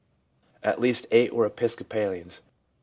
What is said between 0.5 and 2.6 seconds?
At least 8 were Episcopalians.